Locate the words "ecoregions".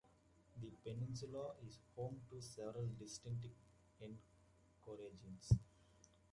4.01-5.59